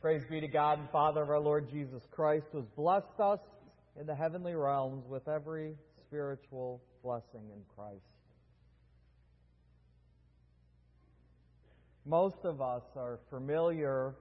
[0.00, 3.40] Praise be to God and Father of our Lord Jesus Christ, who has blessed us
[3.98, 5.74] in the heavenly realms with every
[6.06, 8.04] spiritual blessing in Christ.
[12.06, 14.14] Most of us are familiar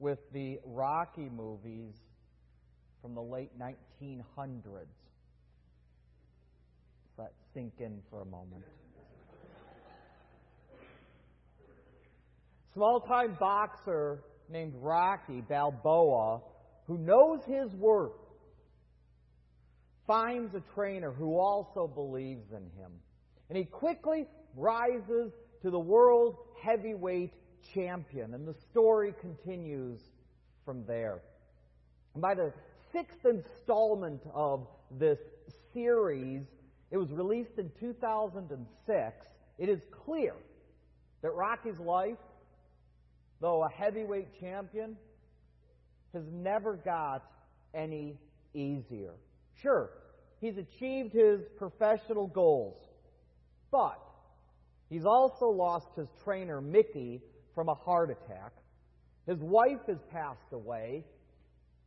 [0.00, 1.94] with the Rocky movies
[3.00, 4.88] from the late 1900s.
[7.16, 8.64] Let sink in for a moment.
[12.74, 16.40] Small time boxer named Rocky Balboa,
[16.86, 18.12] who knows his worth,
[20.06, 22.92] finds a trainer who also believes in him.
[23.48, 24.26] And he quickly
[24.56, 25.32] rises
[25.62, 27.32] to the world heavyweight
[27.74, 28.34] champion.
[28.34, 30.00] And the story continues
[30.64, 31.20] from there.
[32.14, 32.52] And by the
[32.92, 34.66] sixth installment of
[34.98, 35.18] this
[35.72, 36.42] series,
[36.90, 39.26] it was released in 2006.
[39.58, 40.34] It is clear
[41.22, 42.18] that Rocky's life
[43.40, 44.96] though a heavyweight champion,
[46.12, 47.24] has never got
[47.74, 48.18] any
[48.54, 49.14] easier.
[49.62, 49.90] Sure,
[50.40, 52.76] he's achieved his professional goals,
[53.70, 54.00] but
[54.88, 57.20] he's also lost his trainer, Mickey,
[57.54, 58.52] from a heart attack.
[59.26, 61.04] His wife has passed away.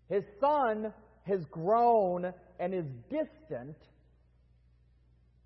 [0.09, 3.75] His son has grown and is distant.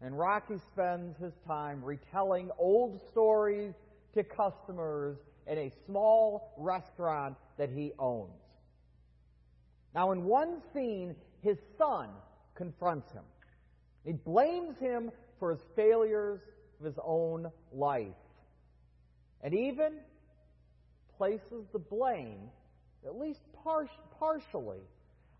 [0.01, 3.73] And Rocky spends his time retelling old stories
[4.17, 8.31] to customers in a small restaurant that he owns.
[9.95, 12.09] Now, in one scene, his son
[12.55, 13.23] confronts him.
[14.05, 16.41] He blames him for his failures
[16.79, 18.07] of his own life.
[19.41, 19.93] And even
[21.17, 22.49] places the blame,
[23.05, 24.81] at least par- partially,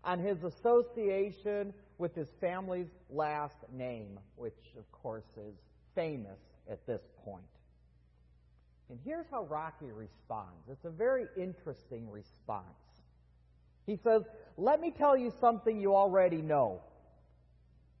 [0.04, 5.54] on his association with his family's last name, which, of course, is
[5.94, 6.38] famous
[6.70, 7.42] at this point.
[8.90, 10.68] And here's how Rocky responds.
[10.70, 12.64] It's a very interesting response.
[13.86, 14.22] He says,
[14.56, 16.80] Let me tell you something you already know.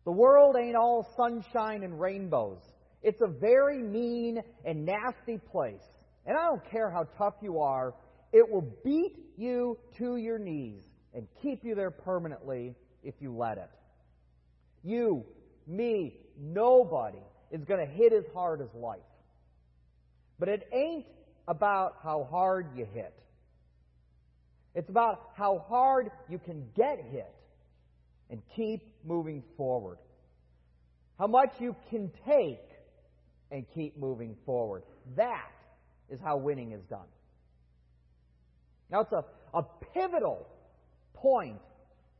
[0.04, 2.62] The world ain't all sunshine and rainbows.
[3.02, 5.84] It's a very mean and nasty place.
[6.26, 7.94] And I don't care how tough you are,
[8.32, 10.82] it will beat you to your knees
[11.14, 13.70] and keep you there permanently if you let it.
[14.84, 15.24] You,
[15.66, 19.00] me, nobody is going to hit as hard as life.
[20.38, 21.06] But it ain't
[21.46, 23.14] about how hard you hit.
[24.74, 27.34] It's about how hard you can get hit
[28.30, 29.98] and keep moving forward.
[31.18, 32.60] How much you can take
[33.50, 34.82] and keep moving forward.
[35.16, 35.50] That
[36.08, 37.06] is how winning is done.
[38.90, 39.62] Now, it's a, a
[39.94, 40.46] pivotal
[41.14, 41.60] point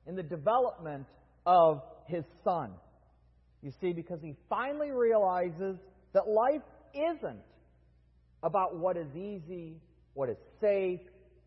[0.07, 1.07] in the development
[1.47, 2.73] of his son.
[3.63, 5.77] You see, because he finally realizes
[6.13, 6.63] that life
[6.95, 7.41] isn't
[8.43, 9.81] about what is easy,
[10.15, 11.01] what is safe,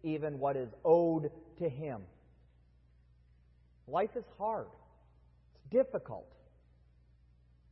[0.04, 1.30] even what is owed
[1.60, 2.02] to him.
[3.88, 4.68] Life is hard.
[5.56, 6.28] It's difficult.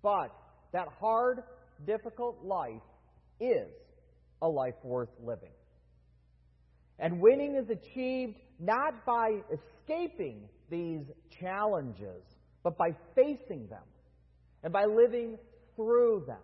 [0.02, 0.32] But
[0.74, 1.44] that hard,
[1.86, 2.82] difficult life
[3.40, 3.70] is
[4.42, 5.52] a life worth living.
[7.00, 11.06] And winning is achieved not by escaping these
[11.40, 12.22] challenges,
[12.64, 13.84] but by facing them
[14.64, 15.38] and by living
[15.76, 16.38] through them.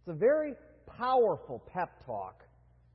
[0.00, 0.54] It's a very
[1.00, 2.44] powerful pep talk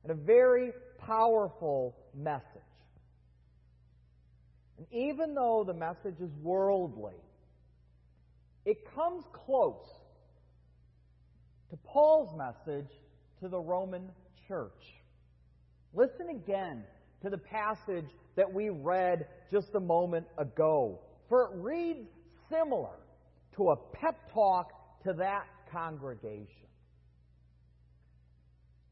[0.04, 2.44] and a very powerful message.
[4.78, 7.16] And even though the message is worldly,
[8.64, 9.88] it comes close
[11.70, 12.90] to Paul's message
[13.40, 14.08] to the Roman
[14.46, 14.70] church.
[15.92, 16.84] Listen again
[17.22, 18.06] to the passage
[18.36, 22.06] that we read just a moment ago, for it reads
[22.50, 22.94] similar
[23.56, 24.70] to a pep talk
[25.02, 26.66] to that congregation.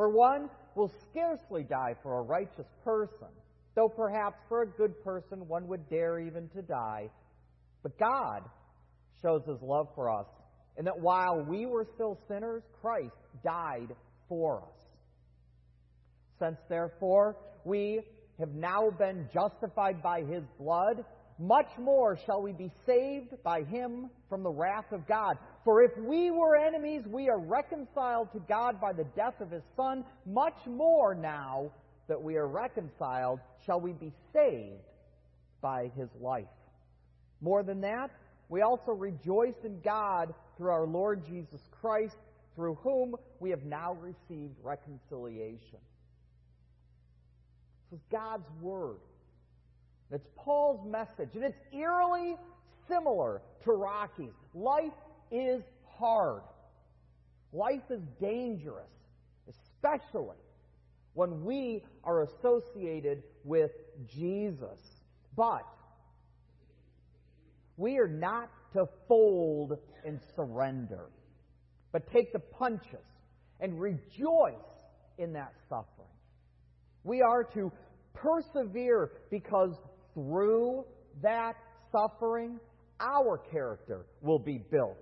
[0.00, 3.28] For one will scarcely die for a righteous person,
[3.74, 7.10] though perhaps for a good person one would dare even to die.
[7.82, 8.40] But God
[9.20, 10.24] shows his love for us,
[10.78, 13.12] in that while we were still sinners, Christ
[13.44, 13.94] died
[14.26, 14.78] for us.
[16.38, 17.36] Since therefore
[17.66, 18.00] we
[18.38, 21.04] have now been justified by his blood,
[21.40, 25.38] much more shall we be saved by him from the wrath of God.
[25.64, 29.62] For if we were enemies, we are reconciled to God by the death of his
[29.74, 30.04] Son.
[30.26, 31.72] Much more now
[32.08, 34.82] that we are reconciled, shall we be saved
[35.62, 36.44] by his life.
[37.40, 38.10] More than that,
[38.50, 42.16] we also rejoice in God through our Lord Jesus Christ,
[42.54, 45.78] through whom we have now received reconciliation.
[47.90, 48.98] This is God's Word.
[50.12, 52.36] It's Paul's message, and it's eerily
[52.88, 54.32] similar to Rocky's.
[54.54, 54.92] Life
[55.30, 55.62] is
[55.98, 56.42] hard.
[57.52, 58.90] Life is dangerous,
[59.48, 60.36] especially
[61.14, 63.70] when we are associated with
[64.08, 64.80] Jesus.
[65.36, 65.66] But
[67.76, 71.06] we are not to fold and surrender,
[71.92, 73.06] but take the punches
[73.60, 74.54] and rejoice
[75.18, 76.08] in that suffering.
[77.04, 77.72] We are to
[78.14, 79.74] persevere because
[80.14, 80.84] through
[81.22, 81.56] that
[81.92, 82.58] suffering,
[83.00, 84.98] our character will be built.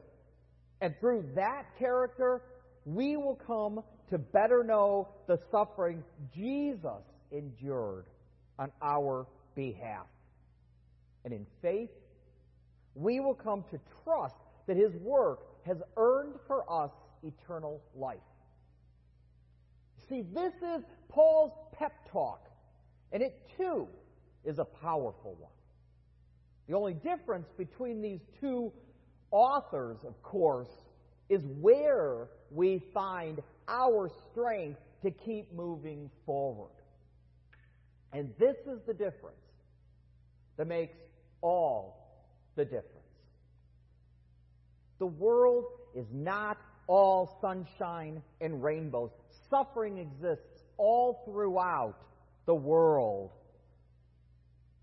[0.81, 2.43] And through that character,
[2.85, 6.03] we will come to better know the suffering
[6.35, 7.03] Jesus
[7.33, 8.07] endured
[8.59, 10.07] on our behalf.
[11.25, 11.91] And in faith,
[12.95, 16.91] we will come to trust that His work has earned for us
[17.23, 18.19] eternal life.
[20.09, 22.49] See, this is Paul's pep talk,
[23.13, 23.89] and it too
[24.49, 25.53] is a powerful one.
[26.69, 28.73] The only difference between these two
[29.31, 30.73] authors, of course,
[31.29, 36.71] is where we find our strength to keep moving forward.
[38.15, 39.37] And this is the difference
[40.57, 40.97] that makes
[41.43, 42.25] all
[42.57, 42.95] the difference.
[44.99, 45.65] The world
[45.95, 46.57] is not
[46.87, 49.11] all sunshine and rainbows.
[49.51, 51.97] Suffering exists all throughout
[52.47, 53.31] the world.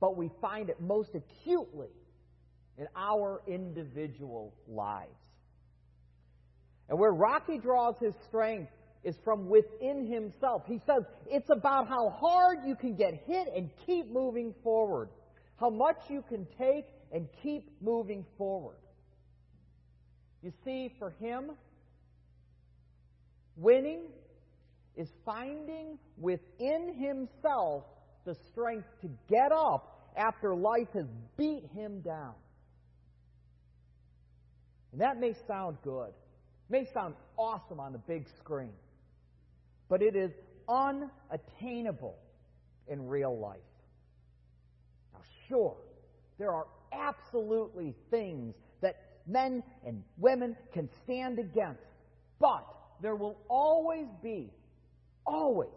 [0.06, 1.90] But we find it most acutely
[2.78, 5.10] in our individual lives.
[6.88, 8.72] And where Rocky draws his strength
[9.04, 10.62] is from within himself.
[10.68, 15.10] He says it's about how hard you can get hit and keep moving forward,
[15.60, 18.78] how much you can take and keep moving forward.
[20.44, 21.50] You see, for him,
[23.56, 24.02] winning
[24.96, 27.86] is finding within himself
[28.24, 31.08] the strength to get up after life has
[31.38, 32.34] beat him down.
[34.92, 36.12] And that may sound good.
[36.70, 38.74] May sound awesome on the big screen.
[39.90, 40.32] But it is
[40.68, 42.18] unattainable
[42.88, 43.60] in real life.
[45.14, 45.76] Now, sure,
[46.40, 48.96] there are absolutely things that
[49.28, 51.84] men and women can stand against.
[52.40, 52.66] But
[53.02, 54.50] there will always be
[55.26, 55.70] always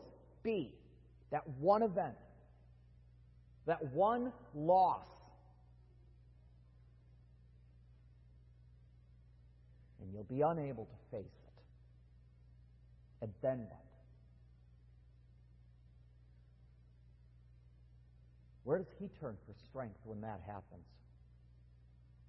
[0.42, 0.72] be
[1.30, 2.14] that one event,
[3.68, 5.06] that one loss.
[10.00, 11.62] And you'll be unable to face it.
[13.20, 13.84] And then what?
[18.64, 20.86] Where does he turn for strength when that happens?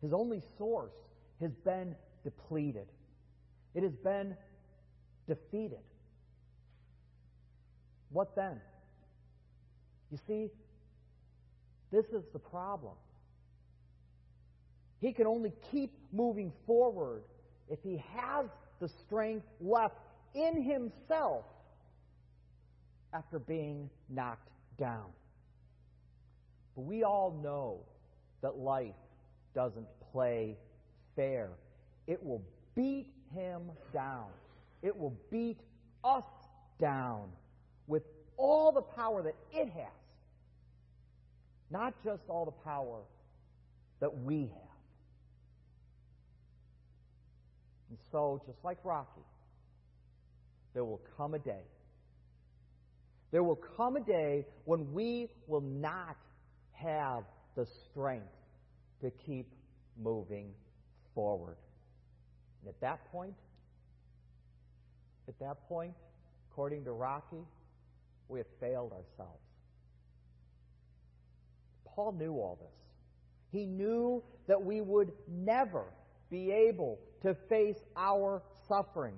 [0.02, 0.94] His only source
[1.40, 2.88] has been depleted.
[3.76, 4.36] It has been
[5.26, 5.80] defeated.
[8.10, 8.60] What then?
[10.12, 10.50] You see,
[11.92, 12.94] this is the problem.
[15.00, 17.24] He can only keep moving forward
[17.70, 18.46] if he has
[18.80, 19.96] the strength left
[20.34, 21.46] in himself
[23.14, 25.06] after being knocked down.
[26.76, 27.82] But we all know
[28.42, 28.94] that life
[29.56, 30.58] doesn't play
[31.16, 31.50] fair.
[32.08, 32.44] It will
[32.76, 34.28] beat him down.
[34.82, 35.60] It will beat
[36.04, 36.24] us
[36.80, 37.30] down
[37.88, 38.04] with
[38.38, 39.99] all the power that it has,
[41.72, 43.02] not just all the power
[44.00, 44.70] that we have.
[47.90, 49.22] And so, just like Rocky,
[50.74, 51.64] there will come a day.
[53.32, 56.18] There will come a day when we will not
[56.74, 57.24] have
[57.56, 58.26] the strength
[59.02, 59.48] to keep
[60.02, 60.52] moving
[61.14, 61.58] forward.
[62.62, 63.36] And at that point,
[65.28, 65.94] at that point,
[66.52, 67.46] according to Rocky,
[68.28, 69.49] we have failed ourselves.
[71.96, 72.80] Paul knew all this.
[73.52, 75.86] He knew that we would never
[76.30, 79.18] be able to face our sufferings,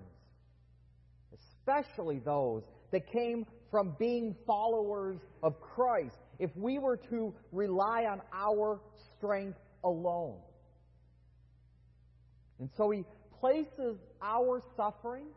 [1.33, 6.17] especially those that came from being followers of Christ.
[6.39, 8.81] if we were to rely on our
[9.15, 10.39] strength alone.
[12.59, 13.05] And so he
[13.39, 15.27] places our suffering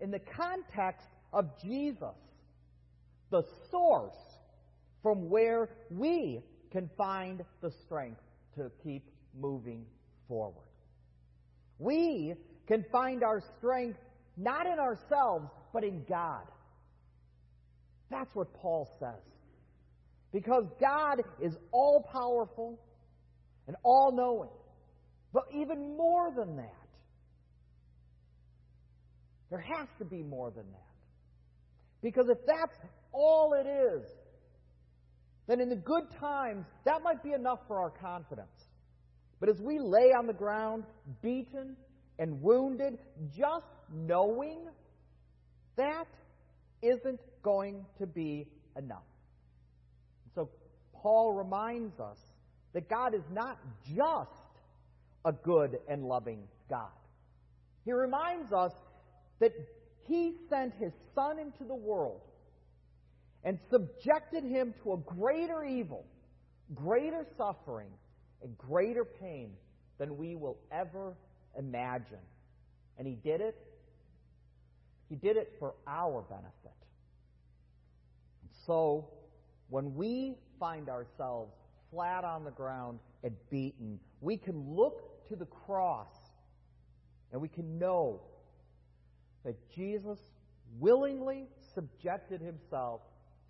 [0.00, 2.16] in the context of Jesus,
[3.30, 4.14] the source
[5.02, 6.40] from where we
[6.70, 8.20] can find the strength
[8.56, 9.04] to keep
[9.38, 9.84] moving
[10.28, 10.66] forward.
[11.78, 12.34] We
[12.66, 13.98] can find our strength
[14.36, 16.44] not in ourselves, but in God.
[18.10, 19.22] That's what Paul says.
[20.32, 22.78] Because God is all powerful
[23.66, 24.50] and all knowing.
[25.32, 26.88] But even more than that,
[29.50, 30.90] there has to be more than that.
[32.02, 32.76] Because if that's
[33.12, 34.08] all it is,
[35.50, 38.68] then in the good times, that might be enough for our confidence.
[39.40, 40.84] But as we lay on the ground,
[41.22, 41.76] beaten
[42.18, 42.98] and wounded,
[43.36, 44.60] just knowing
[45.76, 46.06] that
[46.82, 49.02] isn't going to be enough.
[50.34, 50.50] So
[50.92, 52.18] Paul reminds us
[52.72, 53.58] that God is not
[53.96, 54.30] just
[55.24, 56.90] a good and loving God.
[57.84, 58.72] He reminds us
[59.40, 59.52] that
[60.06, 62.20] He sent His Son into the world
[63.44, 66.04] and subjected Him to a greater evil,
[66.74, 67.90] greater suffering,
[68.42, 69.52] and greater pain
[69.98, 71.14] than we will ever
[71.58, 72.24] imagine.
[72.98, 73.56] And He did it.
[75.08, 76.76] He did it for our benefit.
[78.66, 79.08] So,
[79.68, 81.52] when we find ourselves
[81.90, 86.12] flat on the ground and beaten, we can look to the cross
[87.32, 88.20] and we can know
[89.44, 90.18] that Jesus
[90.78, 93.00] willingly subjected himself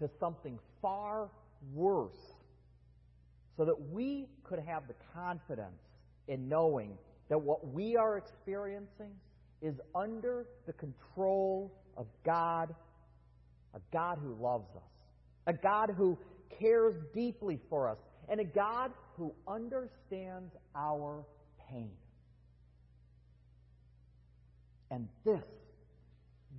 [0.00, 1.28] to something far
[1.72, 2.34] worse
[3.56, 5.82] so that we could have the confidence
[6.28, 6.96] in knowing
[7.28, 9.12] that what we are experiencing
[9.62, 12.74] is under the control of God,
[13.74, 14.82] a God who loves us,
[15.46, 16.18] a God who
[16.58, 21.24] cares deeply for us, and a God who understands our
[21.70, 21.90] pain.
[24.90, 25.44] And this,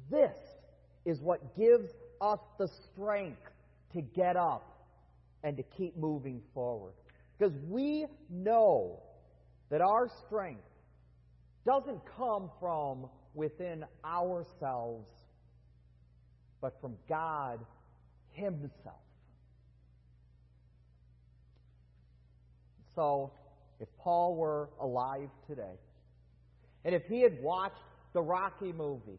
[0.09, 0.37] this
[1.05, 3.41] is what gives us the strength
[3.93, 4.87] to get up
[5.43, 6.93] and to keep moving forward.
[7.37, 8.99] Because we know
[9.69, 10.61] that our strength
[11.65, 15.07] doesn't come from within ourselves,
[16.61, 17.59] but from God
[18.33, 19.01] Himself.
[22.95, 23.31] So,
[23.79, 25.79] if Paul were alive today,
[26.83, 27.75] and if he had watched
[28.13, 29.17] the Rocky movie,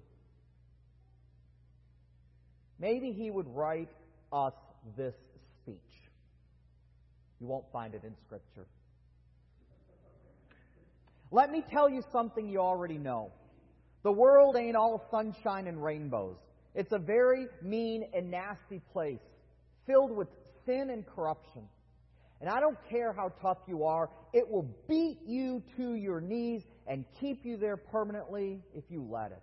[2.82, 3.88] maybe he would write
[4.32, 4.52] us
[4.96, 5.14] this
[5.62, 5.76] speech.
[7.40, 8.66] You won't find it in Scripture.
[11.30, 13.30] Let me tell you something you already know.
[14.02, 16.36] The world ain't all sunshine and rainbows.
[16.74, 19.20] It's a very mean and nasty place,
[19.86, 20.28] filled with
[20.66, 21.62] sin and corruption.
[22.40, 26.62] And I don't care how tough you are, it will beat you to your knees
[26.88, 29.42] and keep you there permanently if you let it.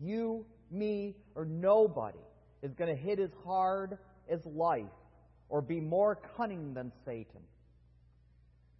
[0.00, 2.18] You, me, or nobody
[2.62, 3.98] is going to hit as hard
[4.30, 4.84] as life
[5.48, 7.40] or be more cunning than Satan.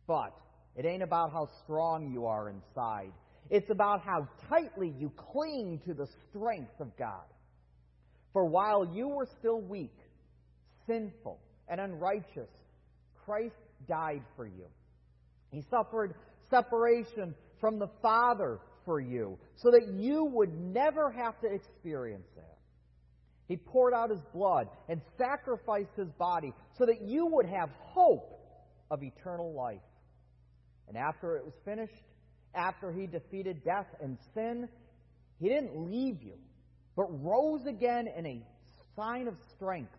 [0.07, 0.35] But
[0.77, 3.13] it ain't about how strong you are inside.
[3.51, 7.25] It's about how tightly you cling to the strength of God.
[8.33, 9.97] For while you were still weak,
[10.87, 12.51] sinful, and unrighteous,
[13.25, 13.57] Christ
[13.89, 14.67] died for you.
[15.51, 16.15] He suffered
[16.51, 22.57] separation from the Father for you so that you would never have to experience that.
[23.49, 28.39] He poured out his blood and sacrificed his body so that you would have hope
[28.91, 29.81] of eternal life.
[30.87, 32.05] And after it was finished,
[32.55, 34.69] after he defeated death and sin,
[35.41, 36.35] he didn't leave you,
[36.95, 38.43] but rose again in a
[38.97, 39.97] sign of strength.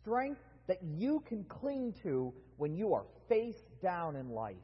[0.00, 4.56] Strength that you can cling to when you are face down in life.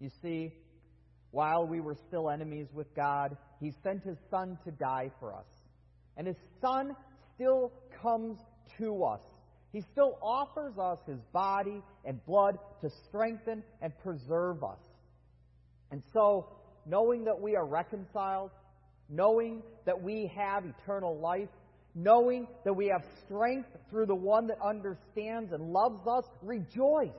[0.00, 0.52] You see,
[1.30, 5.46] while we were still enemies with God, He sent His Son to die for us.
[6.16, 6.96] And His Son
[7.34, 8.38] still comes
[8.78, 9.20] to us.
[9.72, 14.80] He still offers us His body and blood to strengthen and preserve us.
[15.90, 16.48] And so,
[16.86, 18.50] knowing that we are reconciled,
[19.08, 21.48] knowing that we have eternal life,
[21.94, 27.10] knowing that we have strength through the one that understands and loves us, rejoice.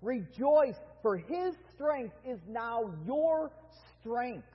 [0.00, 3.50] Rejoice, for his strength is now your
[4.00, 4.46] strength,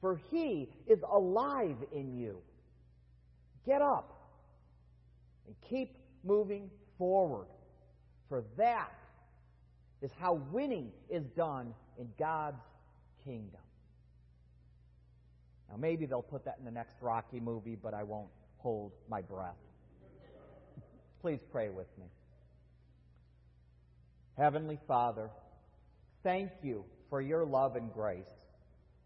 [0.00, 2.38] for he is alive in you.
[3.66, 4.16] Get up
[5.46, 7.46] and keep moving forward,
[8.28, 8.92] for that
[10.00, 12.62] is how winning is done in God's
[13.24, 13.60] kingdom.
[15.68, 19.20] Now, maybe they'll put that in the next Rocky movie, but I won't hold my
[19.20, 19.54] breath.
[21.20, 22.06] Please pray with me.
[24.36, 25.30] Heavenly Father,
[26.22, 28.39] thank you for your love and grace.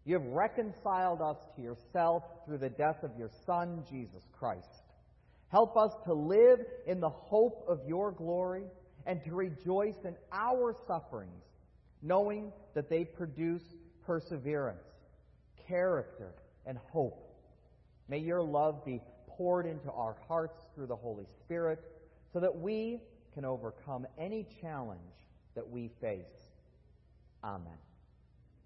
[0.05, 4.83] You have reconciled us to yourself through the death of your Son, Jesus Christ.
[5.49, 8.65] Help us to live in the hope of your glory
[9.07, 11.43] and to rejoice in our sufferings,
[12.03, 13.63] knowing that they produce
[14.05, 14.85] perseverance,
[15.67, 16.33] character,
[16.67, 17.35] and hope.
[18.07, 21.79] May your love be poured into our hearts through the Holy Spirit
[22.31, 22.99] so that we
[23.33, 24.99] can overcome any challenge
[25.55, 26.25] that we face.
[27.43, 27.77] Amen.